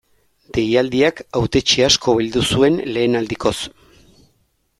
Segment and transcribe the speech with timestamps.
[0.57, 3.57] Deialdiak hautetsi asko bildu zuen lehen aldikoz.